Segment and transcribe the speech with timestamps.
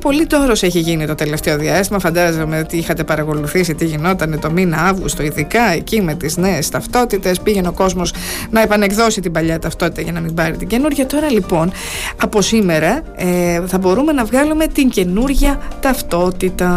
[0.00, 1.98] Πολύ τόρος έχει γίνει το τελευταίο διάστημα.
[1.98, 7.40] Φαντάζομαι ότι είχατε παρακολουθήσει τι γινόταν το μήνα Αύγουστο, ειδικά εκεί με τις νέες ταυτότητες.
[7.40, 8.12] Πήγαινε ο κόσμος
[8.50, 11.06] να επανεκδώσει την παλιά ταυτότητα για να μην πάρει την καινούργια.
[11.06, 11.72] Τώρα λοιπόν,
[12.22, 16.70] από σήμερα ε, θα μπορούμε να βγάλουμε την καινούργια ταυτότητα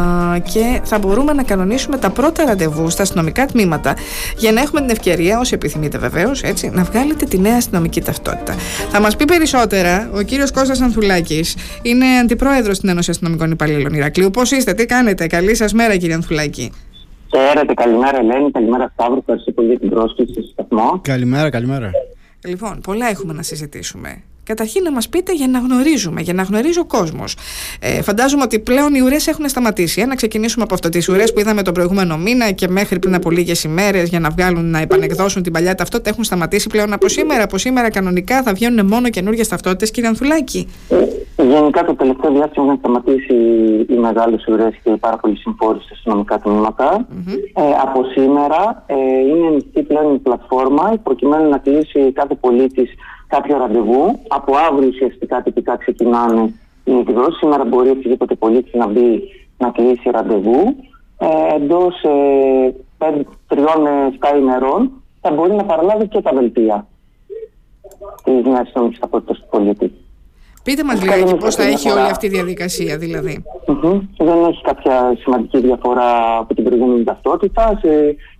[0.53, 3.93] και θα μπορούμε να κανονίσουμε τα πρώτα ραντεβού στα αστυνομικά τμήματα
[4.37, 8.55] για να έχουμε την ευκαιρία, όσοι επιθυμείτε βεβαίως, να βγάλετε τη νέα αστυνομική ταυτότητα.
[8.91, 14.29] Θα μας πει περισσότερα ο κύριος Κώστας Ανθουλάκης, είναι αντιπρόεδρος στην Ένωση Αστυνομικών Υπαλλήλων Ηρακλείου.
[14.31, 16.71] Πώς είστε, τι κάνετε, καλή σας μέρα, κύριε Ανθουλάκη.
[17.29, 20.99] Χαίρετε, καλημέρα Ελένη, καλημέρα Σταύρο, ευχαριστώ πολύ για την πρόσκληση στο σταθμό.
[21.03, 21.91] Καλημέρα, καλημέρα.
[22.45, 24.23] Λοιπόν, πολλά έχουμε να συζητήσουμε.
[24.45, 27.35] Καταρχήν να μας πείτε για να γνωρίζουμε, για να γνωρίζει ο κόσμος.
[27.79, 30.01] Ε, φαντάζομαι ότι πλέον οι ουρές έχουν σταματήσει.
[30.01, 30.89] Ε, να ξεκινήσουμε από αυτό.
[30.89, 34.29] Τις ουρές που είδαμε τον προηγούμενο μήνα και μέχρι πριν από λίγες ημέρες για να
[34.29, 37.43] βγάλουν, να επανεκδώσουν την παλιά ταυτότητα έχουν σταματήσει πλέον από σήμερα.
[37.43, 40.67] Από σήμερα κανονικά θα βγαίνουν μόνο καινούργιες ταυτότητες, κύριε Ανθουλάκη;
[41.35, 43.33] Ε, γενικά το τελευταίο διάστημα έχουν σταματήσει
[43.89, 46.41] οι μεγάλες ουρές και οι πάρα πολλοί συμφόροι στα αστυνομικά
[47.55, 48.95] Ε, από σήμερα ε,
[49.29, 52.89] είναι ανοιχτή πλέον η πλατφόρμα προκειμένου να κλείσει κάθε πολίτης
[53.27, 54.19] κάποιο ραντεβού.
[54.27, 57.37] Από αύριο ουσιαστικά τυπικά ξεκινάνε οι εκδόσεις.
[57.37, 59.21] Σήμερα μπορεί οποιοδήποτε πολίτης να μπει
[59.57, 60.75] να κλείσει ραντεβού.
[61.17, 62.73] Ε, Εντός ε,
[63.47, 66.87] τριών με 7 ημερών θα μπορεί να παραλάβει και τα δελτία
[68.23, 69.91] της νέας νομική ταυτότητας του πολίτη.
[70.63, 73.43] Πείτε μας λίγα πώς θα έχει όλη αυτή η διαδικασία δηλαδή;
[74.17, 77.79] Δεν έχει κάποια σημαντική διαφορά από την προηγούμενη ταυτότητα.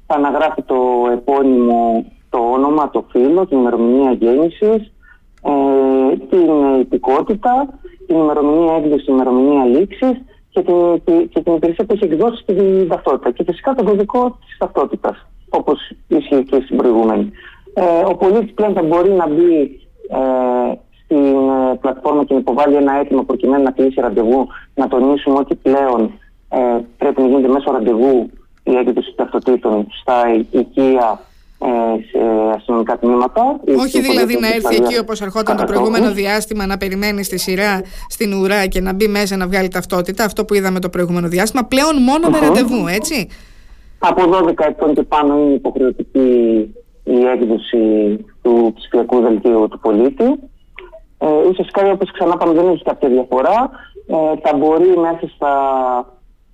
[0.08, 0.76] Θα αναγράφει το
[1.12, 4.92] επώνυμο το όνομα, το φύλλο, την ημερομηνία γέννησης,
[5.44, 11.94] ε, την υπηκότητα, την ημερομηνία έκδοση, την ημερομηνία λήξης και την, και την υπηρεσία που
[11.94, 13.32] έχει εκδώσει την ταυτότητα.
[13.32, 17.32] Και φυσικά τον κωδικό της ταυτότητας, όπως ίσχυε και στην προηγούμενη.
[17.74, 20.74] Ε, ο πολίτης πλέον θα μπορεί να μπει ε,
[21.04, 24.48] στην ε, πλατφόρμα και να υποβάλει ένα αίτημα προκειμένου να κλείσει ραντεβού.
[24.76, 26.12] Να τονίσουμε ότι πλέον
[26.50, 28.30] ε, πρέπει να γίνεται μέσω ραντεβού
[28.64, 30.16] η έκδοση ταυτοτήτων στα
[30.52, 31.33] οικεία ε, σε
[32.56, 33.60] αστυνομικά τμήματα.
[33.80, 38.34] Όχι δηλαδή να έρθει εκεί όπως ερχόταν το προηγούμενο διάστημα να περιμένει στη σειρά στην
[38.34, 40.24] ουρά και να μπει μέσα να βγάλει ταυτότητα.
[40.24, 41.64] Αυτό που είδαμε το προηγούμενο διάστημα.
[41.64, 43.28] Πλέον μόνο με ραντεβού, έτσι.
[44.00, 46.30] Από 12 ετών και πάνω είναι υποχρεωτική
[47.04, 50.24] η έκδοση του ψηφιακού δελτίου του πολίτη.
[51.18, 53.70] Ε, ουσιαστικά, όπως ξανά είπαμε, δεν έχει κάποια διαφορά.
[54.08, 55.54] Ε, θα μπορεί μέσα στα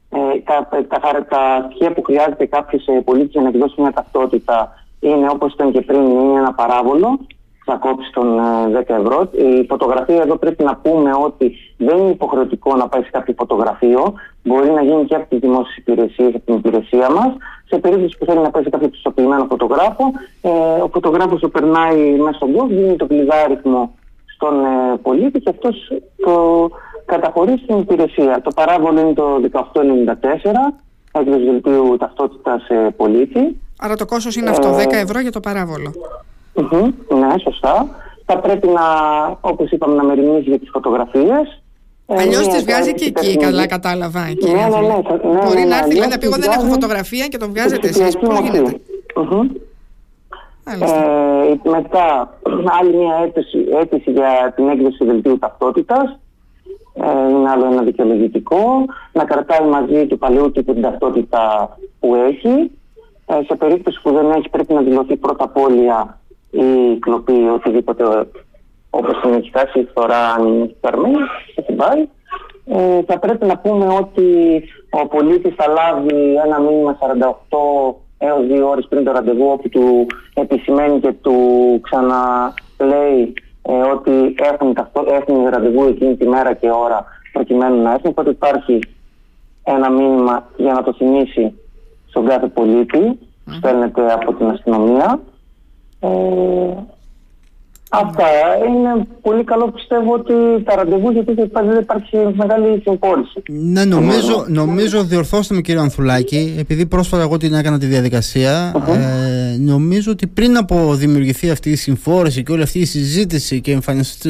[0.09, 4.73] ε, τα, τα, τα, στοιχεία που χρειάζεται κάποιος ε, πολίτης για να εκδώσει μια ταυτότητα
[4.99, 7.19] είναι όπως ήταν και πριν, είναι ένα παράβολο,
[7.65, 9.29] θα κόψει των 10 ε, ευρώ.
[9.31, 14.13] Η φωτογραφία εδώ πρέπει να πούμε ότι δεν είναι υποχρεωτικό να πάει σε κάποιο φωτογραφείο.
[14.43, 17.31] Μπορεί να γίνει και από τις δημόσιες υπηρεσίες, από την υπηρεσία μας.
[17.65, 20.03] Σε περίπτωση που θέλει να πάει σε κάποιο πιστοποιημένο φωτογράφο,
[20.41, 20.49] ε,
[20.81, 23.91] ο φωτογράφος το περνάει μέσα στον κόσμο, δίνει το κλειδάριθμο
[24.35, 25.75] στον ε, πολίτη και αυτός
[26.25, 26.33] το
[27.05, 28.41] καταχωρεί στην υπηρεσία.
[28.43, 30.73] Το παράβολο είναι το 1894,
[31.11, 33.61] έκδοση δελτίου ταυτότητας ε, πολίτη.
[33.81, 35.94] Άρα το κόστος είναι αυτό, 10 ευρώ για το παραβολο
[36.62, 37.88] ναι, σωστά.
[38.25, 38.84] Θα πρέπει να,
[39.41, 41.62] όπως είπαμε, να μεριμνήσει για τις φωτογραφίες.
[42.06, 44.19] Ε, Αλλιώ τι βγάζει και εκεί, καλά κατάλαβα.
[44.19, 47.38] Ναι, ναι, ναι, ναι, Μπορεί να έρθει, δηλαδή, να πει: Εγώ δεν έχω φωτογραφία και
[47.38, 48.17] τον βγάζετε εσείς.
[48.17, 48.79] Πώ γίνεται;
[50.66, 52.38] Ε, μετά,
[52.79, 56.19] άλλη μια αίτηση, αίτηση για την έκδοση δελτίου ταυτότητας.
[56.94, 58.85] Ε, είναι άλλο ένα δικαιολογητικό.
[59.11, 62.72] Να κρατάει μαζί του παλαιού τύπου την ταυτότητα που έχει.
[63.31, 66.19] Ε, σε περίπτωση που δεν έχει πρέπει να δηλωθεί πρώτα απώλεια
[66.51, 68.03] ή κλοπή ή οτιδήποτε
[68.90, 71.17] όπως την έχει φτάσει η φορά αν είναι παρμένη,
[71.56, 72.07] έχει πάει.
[72.66, 76.97] Ε, θα πρέπει να πούμε ότι ο πολίτης θα λάβει ένα μήνυμα
[77.50, 81.38] 48 έως 2 ώρες πριν το ραντεβού όπου του επισημαίνει και του
[81.81, 88.09] ξαναλέει ε, ότι έχουν, έχουν ραντεβού εκείνη τη μέρα και ώρα προκειμένου να έρθουν.
[88.09, 88.79] Οπότε υπάρχει
[89.63, 91.53] ένα μήνυμα για να το θυμίσει
[92.09, 93.00] στον κάθε πολίτη
[93.46, 95.20] που στέλνεται από την αστυνομία.
[96.00, 96.09] Ε,
[97.90, 98.28] αυτά
[98.68, 103.42] είναι πολύ καλό πιστεύω ότι τα ραντεβού γιατί δεν υπάρχει μεγάλη συμφόρηση.
[103.47, 109.39] Ναι, νομίζω, νομίζω διορθώστε με κύριε Ανθουλάκη, επειδή πρόσφατα εγώ την έκανα τη διαδικασία, ε,
[109.59, 113.78] νομίζω ότι πριν από δημιουργηθεί αυτή η συμφόρηση και όλη αυτή η συζήτηση και,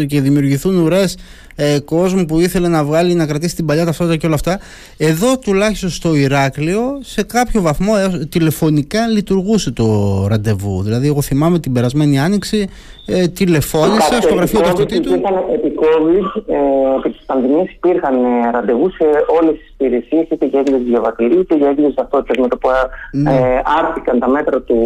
[0.07, 1.17] και δημιουργηθούν ουρές
[1.55, 4.59] ε, κόσμο που ήθελε να βγάλει να κρατήσει την παλιά ταυτότητα και όλα αυτά.
[4.97, 9.85] Εδώ τουλάχιστον στο Ηράκλειο σε κάποιο βαθμό ε, τηλεφωνικά λειτουργούσε το
[10.27, 10.81] ραντεβού.
[10.83, 12.69] Δηλαδή, εγώ θυμάμαι την περασμένη άνοιξη
[13.11, 15.13] ε, τηλεφώνησα στο γραφείο ταυτοτήτου.
[15.53, 16.55] Επί COVID, ε,
[16.97, 19.05] επί της πανδημίας, υπήρχαν ε, ραντεβού σε
[19.39, 22.37] όλες τις υπηρεσίες, είτε για έκδοση διαβατηρίου, είτε για έκδοση ταυτότητας.
[22.37, 22.69] Με το που
[23.11, 23.31] ναι.
[23.31, 24.77] ε, άρθηκαν τα μέτρα του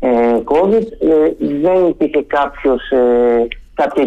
[0.00, 0.10] ε,
[0.44, 4.04] COVID, ε, δεν υπήρχε κάποιος ε, κάποια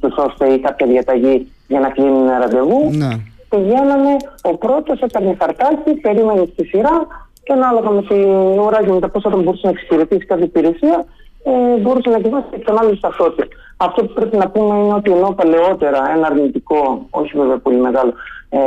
[0.00, 2.90] τους ώστε ή κάποια διαταγή για να κλείνουν ένα ραντεβού.
[2.92, 3.10] Ναι.
[3.48, 7.06] πηγαίνανε ο πρώτος, έπαιρνε χαρτάκι, περίμενε στη σειρά
[7.42, 11.04] και ανάλογα με την ώρα και με τα πόσα θα μπορούσε να εξυπηρετήσει κάθε υπηρεσία,
[11.44, 13.46] ε, μπορούσε να εκδώσει και τον άλλο ταυτότητα.
[13.76, 18.12] Αυτό που πρέπει να πούμε είναι ότι ενώ παλαιότερα ένα αρνητικό, όχι βέβαια πολύ μεγάλο,
[18.48, 18.58] ε,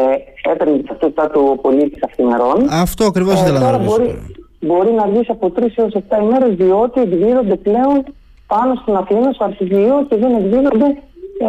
[0.51, 2.67] έπαιρνε την ταυτότητά του πολίτης αυθημερών.
[2.71, 4.07] Αυτό ακριβώς ε, ήθελα να μπορεί,
[4.65, 8.05] μπορεί να βγει από 3 έως 7 ημέρες, διότι εκδίδονται πλέον
[8.47, 10.87] πάνω στην Αθήνα στο αρχηγείο και δεν εκδίδονται
[11.39, 11.47] ε,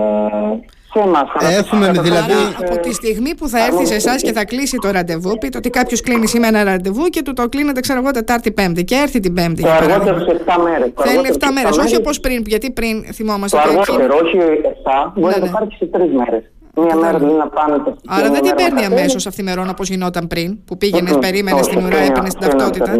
[0.93, 1.29] σε εμάς.
[1.59, 2.33] Έχουμε δηλαδή.
[2.33, 5.59] Άρα, από τη στιγμή που θα έρθει σε εσάς και θα κλείσει το ραντεβού, πείτε
[5.59, 9.21] ότι κάποιος κλείνει σήμερα ένα ραντεβού και του το κλείνετε, ξέρω εγώ, Τετάρτη-Πέμπτη και έρθει
[9.21, 9.63] την Πέμπτη.
[9.63, 10.93] Το αργότερο σε 7 μέρες.
[10.97, 13.57] Θέλει 7 μέρες, όχι όπως πριν, γιατί πριν θυμόμαστε.
[13.57, 15.51] Το αργότερο, όχι 7, μπορεί ναι, να το ναι.
[15.51, 16.43] πάρει σε 3 μέρες.
[16.77, 20.59] Μία μέρα δηλαδή να πάνε τα Άρα δεν την παίρνει αμέσως αυθημερών όπως γινόταν πριν,
[20.65, 21.21] που πήγαινε, mm-hmm.
[21.21, 22.99] περίμενε την ουρά, έπαιρνε την ταυτότητα.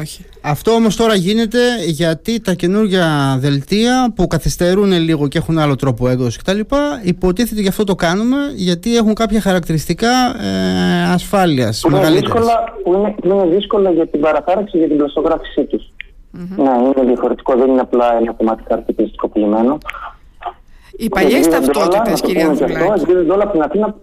[0.00, 0.24] Όχι.
[0.40, 6.08] Αυτό όμως τώρα γίνεται γιατί τα καινούργια δελτία που καθυστερούν λίγο και έχουν άλλο τρόπο
[6.08, 6.60] έκδοση κτλ.
[7.02, 10.10] Υποτίθεται γι' αυτό το κάνουμε, γιατί έχουν κάποια χαρακτηριστικά
[10.42, 11.80] ε, ασφάλειας.
[11.80, 15.92] Που, είναι δύσκολα, που είναι, είναι δύσκολα για την παραχάραξη για την πλαστογράφησή τους.
[16.36, 16.62] Mm-hmm.
[16.62, 19.78] Ναι, είναι διαφορετικό, δεν είναι απλά ένα κομμάτι χαρτί πιστικοποιημένο.
[20.96, 23.00] Οι παλιές ταυτότητες, κυρία Ανδρουλάκη.
[23.00, 23.96] Εκδίδονται όλα από την Αθήνα,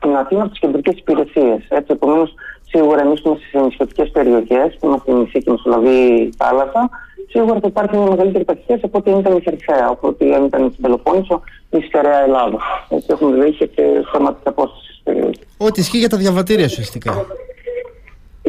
[0.00, 1.60] την Αθήνα από τις κεντρικές υπηρεσίες.
[1.68, 2.34] Έτσι, επομένως,
[2.68, 6.90] σίγουρα εμείς που είμαστε σε νησιωτικές περιοχές, που είμαστε νησί και μεσολαβή θάλασσα,
[7.28, 10.82] σίγουρα θα υπάρχει μια μεγαλύτερη ταχύτητα από ό,τι ήταν η Χερσαία, από ό,τι ήταν στην
[10.82, 12.58] Πελοπόννησο ή στη Στερεά Ελλάδα.
[12.88, 13.68] Έτσι, έχουμε δηλαδή και
[14.12, 15.38] θέμα της απόστασης περιοχής.
[15.56, 17.26] Ό,τι ισχύει για τα διαβατήρια ουσιαστικά.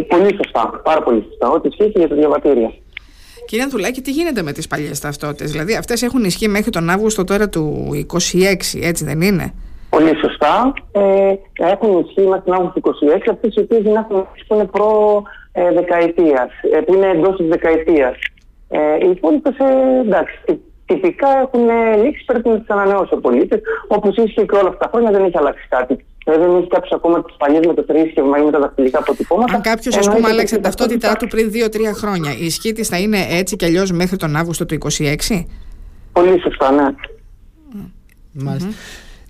[0.07, 1.49] Πολύ σωστά, πάρα πολύ σωστά.
[1.49, 2.71] Ό,τι ισχύει και για τα διαβατήρια.
[3.51, 7.23] Κύριε Ανθουλάκη, τι γίνεται με τις παλιές ταυτότητες, Δηλαδή, αυτές έχουν ισχύ μέχρι τον Αύγουστο
[7.23, 9.53] τώρα του 26, έτσι δεν είναι;
[9.89, 10.73] Πολύ σωστά.
[10.91, 14.55] Ε, έχουν ισχύ μέχρι τον Αύγουστο του 26, αυτές οι οποίες δεν έχουν ισχύ που
[14.55, 18.15] είναι προ ε, δεκαετία, ε, που είναι εντός της δεκαετίας.
[18.69, 21.65] Ε, οι υπόλοιπες, ε, εντάξει, τυπικά έχουν
[22.03, 23.61] λήξει, πρέπει να τις ανανεώσει ο πολίτης.
[23.87, 26.05] Όπως ίσχυε και όλα αυτά τα χρόνια, δεν έχει αλλάξει κάτι.
[26.23, 29.55] Δηλαδή δεν έχει κάποιος ακόμα τι παλιέ με το θρήσκευμα ή με τα δαχτυλικά αποτυπώματα.
[29.55, 32.97] Αν κάποιος, ας πούμε, άλλαξε την ταυτότητά του πριν 2-3 χρόνια, η ισχύ της θα
[32.97, 34.77] είναι έτσι κι αλλιώς μέχρι τον Αύγουστο του
[35.29, 35.45] 2026.
[36.13, 36.83] Πολύ σωστά, ναι.
[38.31, 38.69] Μάλιστα.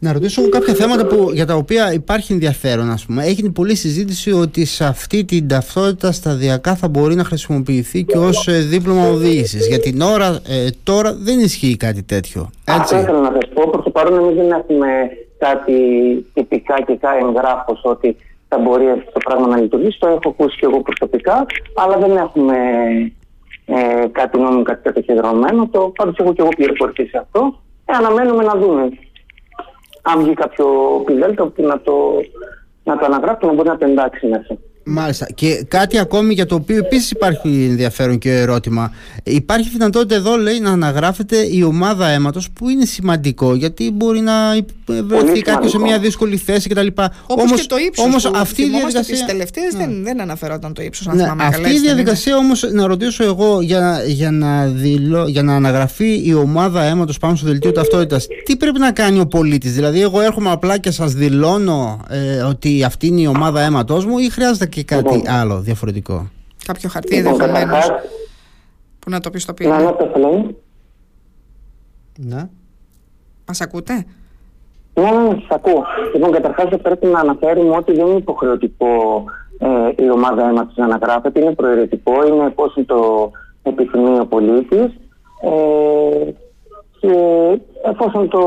[0.03, 3.24] Να ρωτήσω κάποια θέματα που, για τα οποία υπάρχει ενδιαφέρον, ας πούμε.
[3.24, 8.48] Έγινε πολλή συζήτηση ότι σε αυτή την ταυτότητα σταδιακά θα μπορεί να χρησιμοποιηθεί και ως
[8.48, 9.68] ε, δίπλωμα οδήγησης.
[9.68, 12.50] Για την ώρα, ε, τώρα δεν ισχύει κάτι τέτοιο.
[12.65, 12.81] Έτσι.
[12.81, 13.69] Αυτό ήθελα να σας πω.
[13.69, 14.88] Προς το παρόν, εμείς δεν έχουμε
[15.38, 15.74] κάτι
[16.33, 18.15] τυπικά και κάτι εγγράφο ότι
[18.48, 20.00] θα μπορεί αυτό το πράγμα να λειτουργήσει.
[20.00, 22.56] Το έχω ακούσει και εγώ προσωπικά, αλλά δεν έχουμε
[23.65, 25.68] ε, κάτι νόμιμο, κάτι κατοχυδρωμένο.
[25.71, 27.59] Το πάντως έχω και εγώ πληροφορηθεί σε αυτό.
[27.86, 28.89] Ε, αναμένουμε να δούμε
[30.01, 30.65] αν βγει κάποιο
[31.06, 31.94] πιδέλτο που να το,
[32.83, 34.57] να το αναγράφει να μπορεί να το εντάξει μέσα.
[34.83, 35.28] Μάλιστα.
[35.36, 38.92] Και κάτι ακόμη για το οποίο επίσης υπάρχει ενδιαφέρον και ερώτημα.
[39.24, 44.33] Υπάρχει δυνατότητα εδώ, λέει, να αναγράφεται η ομάδα αίματος που είναι σημαντικό γιατί μπορεί να
[45.04, 46.88] βρεθεί κάποιος σε μια δύσκολη θέση κτλ.
[47.28, 48.06] Όπως και το ύψος.
[48.06, 49.16] Όμως αυτή η διαδικασία.
[49.16, 49.86] Στι τελευταίες ναι.
[49.86, 53.62] δεν, δεν αναφερόταν το ύψος, αν ναι, θυμάμαι Αυτή η διαδικασία όμως, να ρωτήσω εγώ,
[53.62, 58.56] για, για, να δηλώ, για να αναγραφεί η ομάδα αίματος πάνω στο δελτίο ταυτότητας, τι
[58.56, 63.07] πρέπει να κάνει ο πολίτης; Δηλαδή, εγώ έρχομαι απλά και σας δηλώνω ε, ότι αυτή
[63.07, 66.30] είναι η ομάδα αίματός μου ή χρειάζεται και κάτι λοιπόν, άλλο διαφορετικό.
[66.66, 67.86] Κάποιο χαρτί λοιπόν, ενδεχομένως.
[69.00, 69.68] Που να το πιστοποιεί.
[69.70, 70.56] Να, να το
[72.18, 72.50] Ναι.
[73.48, 74.06] Μας ακούτε;
[74.94, 75.84] Ναι, ναι, ναι, σας ακούω.
[76.14, 79.24] Λοιπόν, καταρχάς πρέπει να αναφέρουμε ότι δεν είναι υποχρεωτικό
[79.60, 81.40] ε, η ομάδα αίματο να αναγράφεται.
[81.40, 83.32] Είναι προαιρετικό, είναι πώς το
[83.63, 84.90] επιθυμεί ο πολίτης.
[85.42, 86.32] Ε,
[87.00, 87.16] και
[87.84, 88.42] εφόσον το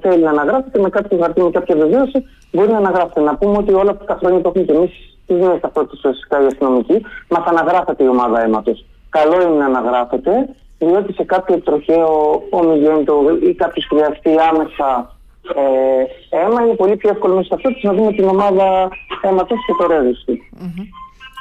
[0.00, 3.20] θέλει να αναγράφεται με κάποιο χαρτί, με κάποια βεβαίωση, μπορεί να αναγράφεται.
[3.20, 6.42] Να πούμε ότι όλα αυτά τα χρόνια που έχουμε και εμείς τι νέε ταυτότητε ουσιαστικά
[6.42, 8.72] οι αστυνομικοί, μας αναγράφεται η ομάδα αίματο.
[9.08, 10.32] Καλό είναι να αναγράφεται,
[10.78, 13.14] διότι σε κάποιο τροχαίο ομιγέντο
[13.48, 15.16] ή κάποιο χρειαστεί άμεσα
[15.54, 18.88] ε, αίμα, είναι πολύ πιο εύκολο μέσα σε να δούμε την ομάδα
[19.22, 20.50] αίματο και το ρέδιστη.
[20.60, 20.86] Mm-hmm.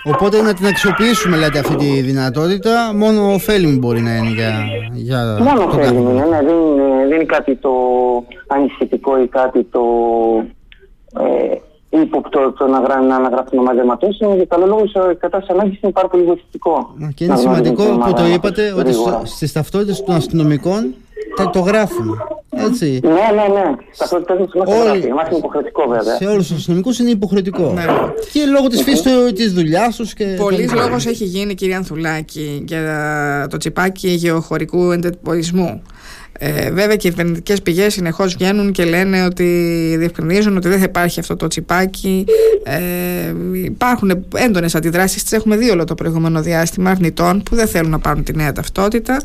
[0.06, 4.52] Οπότε να την αξιοποιήσουμε λέτε αυτή τη δυνατότητα, μόνο ωφέλιμη μπορεί να είναι για,
[4.94, 7.72] για Μόνο ωφέλιμη είναι, ναι, δεν, είναι, δεν είναι κάτι το
[8.48, 9.82] ανησυχητικό ή κάτι το
[11.20, 11.56] ε,
[12.02, 14.36] ύποπτο το να, να αναγράφει ομάδα αιματώσεων.
[14.36, 16.96] Για καλό λόγο, η κατάσταση ανάγκης είναι πάρα πολύ βοηθητικό.
[17.16, 20.94] Και είναι σημαντικό που το είπατε ότι στις ταυτότητες των αστυνομικών
[21.52, 22.22] το γράφουν.
[22.50, 23.00] Έτσι.
[23.04, 23.76] Ναι, ναι, ναι.
[23.98, 25.08] Ταυτότητες μα το γράφει.
[25.08, 26.16] Εμάς είναι υποχρεωτικό βέβαια.
[26.16, 27.72] Σε όλους τους αστυνομικούς είναι υποχρεωτικό.
[27.72, 27.86] Ναι.
[28.34, 30.14] Και λόγω της φύσης της δουλειάς τους.
[30.38, 35.82] Πολλής λόγος έχει γίνει, κύριε Ανθουλάκη, για το τσιπάκι γεωχωρικού εντεπορισμού.
[36.40, 39.46] Ε, βέβαια και οι κυβερνητικές πηγές συνεχώς βγαίνουν και λένε ότι
[39.98, 42.26] διευκρινίζουν ότι δεν θα υπάρχει αυτό το τσιπάκι.
[42.64, 47.90] Ε, υπάρχουν έντονες αντιδράσεις, τις έχουμε δει όλο το προηγούμενο διάστημα αρνητών που δεν θέλουν
[47.90, 49.22] να πάρουν τη νέα ταυτότητα.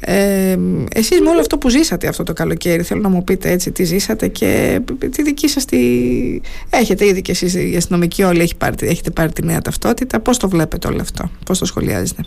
[0.00, 0.56] Ε,
[0.94, 3.84] Εσείς με όλο αυτό που ζήσατε αυτό το καλοκαίρι, θέλω να μου πείτε έτσι τι
[3.84, 4.80] ζήσατε και
[5.10, 5.78] τη δική σας τη.
[6.70, 10.20] Έχετε ήδη και εσείς οι αστυνομικοί όλοι έχετε πάρει τη νέα ταυτότητα.
[10.20, 12.22] Πώς το βλέπετε όλο αυτό, πώς το σχολιάζετε;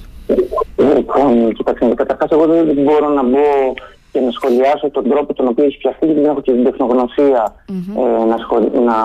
[0.78, 3.74] Λοιπόν, κοιτάξτε, καταρχάς, εγώ δεν μπορώ να μπω
[4.16, 7.42] και να σχολιάσω τον τρόπο τον οποίο έχει φτιαχτεί, γιατί δεν έχω και την τεχνογνωσία
[7.54, 8.22] mm-hmm.
[8.22, 8.64] ε, να, σχολ...
[8.90, 8.98] να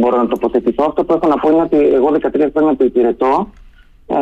[0.00, 0.84] μπορώ να τοποθετηθώ.
[0.84, 3.48] Αυτό που έχω να πω είναι ότι εγώ 13 χρόνια που υπηρετώ,
[4.06, 4.16] ε,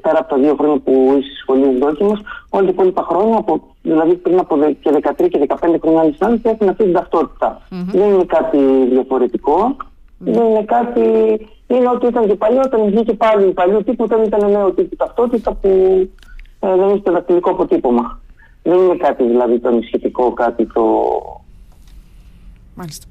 [0.00, 3.52] πέρα από τα δύο χρόνια που είσαι σχολείο δόκιμος, όλα τα υπόλοιπα χρόνια, από,
[3.82, 7.48] δηλαδή πριν από και 13 και 15 χρόνια άλλοι συνάδελφοι, έχουν αυτή την ταυτότητα.
[7.60, 7.92] Mm-hmm.
[7.98, 8.58] Δεν είναι κάτι
[8.90, 9.76] διαφορετικό.
[9.76, 10.34] Mm-hmm.
[10.34, 11.04] Δεν είναι κάτι.
[11.66, 15.52] Είναι ότι ήταν και παλιό, όταν βγήκε πάλι παλιό τύπο, δεν ήταν νέο τύπο ταυτότητα
[15.52, 15.68] που
[16.60, 18.20] ε, δεν έχει το δακτυλικό αποτύπωμα.
[18.66, 20.82] Δεν είναι κάτι δηλαδή το ενισχυτικό, κάτι το.
[22.74, 23.06] Μάλιστα.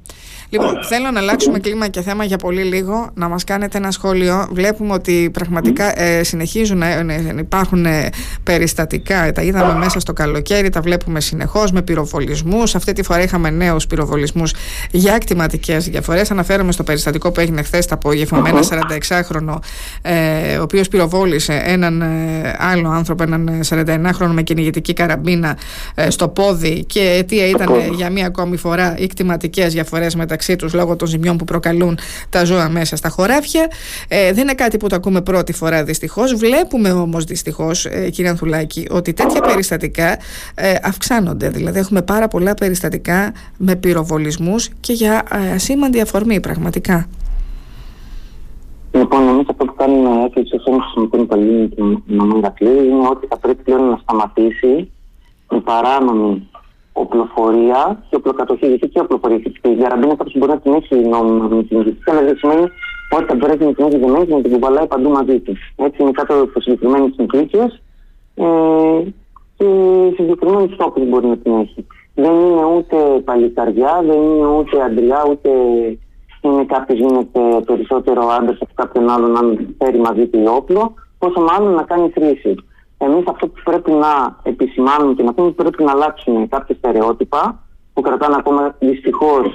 [0.55, 4.47] Λοιπόν, θέλω να αλλάξουμε κλίμα και θέμα για πολύ λίγο, να μας κάνετε ένα σχόλιο.
[4.51, 8.09] Βλέπουμε ότι πραγματικά ε, συνεχίζουν να ε, υπάρχουν ε,
[8.43, 12.75] περιστατικά, τα είδαμε μέσα στο καλοκαίρι, τα βλέπουμε συνεχώς με πυροβολισμούς.
[12.75, 14.53] Αυτή τη φορά είχαμε νέους πυροβολισμούς
[14.91, 16.31] για ακτιματικές διαφορές.
[16.31, 19.57] Αναφέρομαι στο περιστατικό που έγινε χθες το απόγευμα με ένα 46χρονο,
[20.01, 25.57] ε, ο οποίος πυροβόλησε έναν ε, άλλο άνθρωπο, έναν 41χρονο με κυνηγητική καραμπίνα
[26.07, 30.73] στο πόδι και αιτία ήταν για μία ακόμη φορά οι κτηματικές διαφορές μεταξύ μεταξύ τους
[30.73, 31.97] λόγω των ζημιών που προκαλούν
[32.29, 33.67] τα ζώα μέσα στα χωράφια.
[34.07, 36.33] Ε, δεν είναι κάτι που το ακούμε πρώτη φορά δυστυχώς.
[36.33, 40.17] Βλέπουμε όμως δυστυχώς, ε, κύριε Ανθουλάκη, ότι τέτοια περιστατικά
[40.55, 41.49] ε, αυξάνονται.
[41.49, 47.07] Δηλαδή, έχουμε πάρα πολλά περιστατικά με πυροβολισμούς και για ε, ασήμαντη αφορμή πραγματικά.
[48.91, 53.63] Λοιπόν, εμεί αυτό που κάνουμε έκκληση ω Ένωση Πολύνη και Νομή είναι ότι θα πρέπει
[53.63, 54.91] πλέον να σταματήσει
[55.51, 56.47] η παράνομη
[57.03, 58.67] οπλοφορία και οπλοκατοχή.
[58.67, 62.11] Γιατί και οπλοφορία και η καραμπίνα κάποιο μπορεί να την έχει νόμιμα με την ιδιωτική,
[62.11, 62.65] αλλά δεν σημαίνει
[63.15, 65.53] ότι θα μπορέσει να την έχει δεμένη και να την κουβαλάει παντού μαζί του.
[65.75, 67.81] Έτσι είναι κάτω από συγκεκριμένες συνθήκες
[68.35, 68.45] ε,
[69.57, 69.67] και
[70.15, 71.87] συγκεκριμένους στόχους μπορεί να την έχει.
[72.15, 75.49] Δεν είναι ούτε παλικαριά, δεν είναι ούτε αντριά, ούτε
[76.41, 81.73] είναι κάποιος γίνεται περισσότερο άντρας από κάποιον άλλον αν φέρει μαζί του όπλο, πόσο μάλλον
[81.73, 82.55] να κάνει χρήση.
[82.97, 88.01] Εμείς αυτό που πρέπει να επισημάνουμε και να πούμε πρέπει να αλλάξουμε κάποια στερεότυπα που
[88.01, 89.45] κρατάνε ακόμα δυστυχώς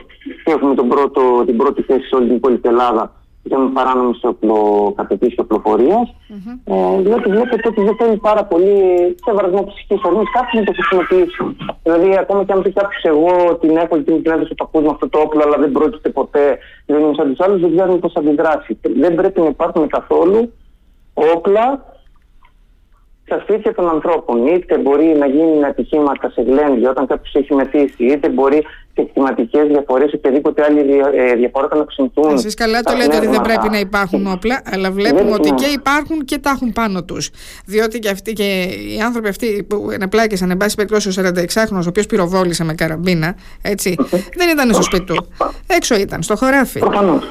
[0.44, 6.09] έχουμε τον πρώτο, την πρώτη θέση σε όλη την υπόλοιπη Ελλάδα για παράνομε οπλοκατεπίσει οπλοφορία.
[6.09, 6.73] Mm-hmm.
[6.75, 8.76] Ε, διότι βλέπετε ότι δεν θέλει πάρα πολύ
[9.25, 11.56] σεβασμό ψυχική ορμή κάποιοι να το χρησιμοποιήσουν.
[11.82, 15.09] Δηλαδή, ακόμα και αν πει κάποιος, εγώ την έχω και την έδωσε στο με αυτό
[15.09, 18.78] το όπλο, αλλά δεν πρόκειται ποτέ, δεν είμαι σαν τους άλλους, δεν ξέρουν πώς αντιδράσει.
[18.80, 20.52] Δεν πρέπει να υπάρχουν καθόλου
[21.35, 21.85] όπλα
[23.31, 24.47] στα σπίτια των ανθρώπων.
[24.47, 29.62] Είτε μπορεί να γίνουν ατυχήματα σε γλένδια όταν κάποιος έχει μεθύσει, είτε μπορεί και κλιματικέ
[29.62, 30.80] διαφορές, οποιαδήποτε άλλη
[31.14, 32.35] ε, διαφορά να ξυντούν.
[32.35, 36.25] Εσείς καλά το λέτε ότι δεν πρέπει να υπάρχουν όπλα, αλλά βλέπουμε ότι και υπάρχουν
[36.25, 37.30] και τα έχουν πάνω τους.
[37.66, 38.42] Διότι και, αυτοί, και
[38.97, 43.37] οι άνθρωποι αυτοί που ενεπλάκησαν, εν πάση περιπτώσει, ο 46χρονο, ο οποίος πυροβόλησε με καραμπίνα,
[43.62, 43.97] έτσι,
[44.37, 45.26] δεν ήταν στο σπίτι του.
[45.66, 46.80] Έξω ήταν, στο χωράφι.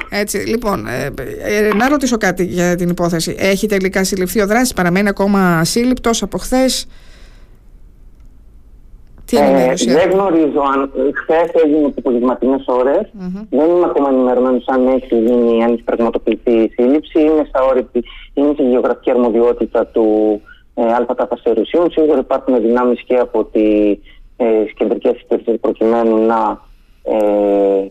[0.08, 1.10] Έτσι, λοιπόν, ε,
[1.42, 3.34] ε, να ρωτήσω κάτι για την υπόθεση.
[3.38, 6.86] Έχει τελικά συλληφθεί ο δράσης, παραμένει ακόμα ασύλληπτος από χθες;
[9.36, 13.00] Ε, δεν γνωρίζω αν χθες έγινε από απογευματινέ ώρες.
[13.00, 13.46] Mm-hmm.
[13.50, 17.20] Δεν είμαι ακόμα ενημερωμένος αν έχει γίνει, αν έχει πραγματοποιηθεί η σύλληψη.
[17.20, 17.88] Είναι στα όρη,
[18.34, 20.40] είναι στη γεωγραφική αρμοδιότητα του
[20.74, 21.28] ε, ΑΤΑ
[21.90, 23.98] Σίγουρα υπάρχουν δυνάμεις και από τι
[24.36, 26.60] ε, κεντρικές υπηρεσίες προκειμένου να,
[27.02, 27.86] ε,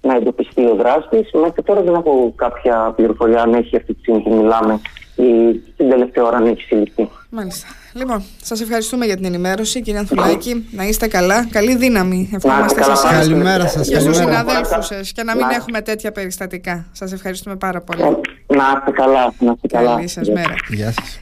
[0.00, 1.30] να εντοπιστεί ο δράστης.
[1.32, 4.80] Μέχρι τώρα δεν έχω κάποια πληροφορία αν έχει αυτή τη στιγμή που μιλάμε
[5.16, 7.08] ή την τελευταία ώρα αν έχει συλληφθεί.
[7.30, 7.66] Μάλιστα.
[7.96, 10.68] Λοιπόν, σας ευχαριστούμε για την ενημέρωση, κύριε Ανθουλάκη.
[10.70, 11.46] Να είστε καλά.
[11.50, 12.30] Καλή δύναμη.
[12.34, 13.10] Ευχαριστούμε σε εσά.
[13.10, 13.88] Καλημέρα σας.
[13.88, 15.12] Και στου συναδέλφους σας.
[15.12, 16.86] Και να μην έχουμε τέτοια περιστατικά.
[16.92, 18.02] Σας ευχαριστούμε πάρα πολύ.
[18.46, 19.34] Να είστε καλά.
[19.38, 19.94] Να είστε καλά.
[19.94, 20.54] Καλή σας μέρα.
[20.68, 21.08] Γεια σας.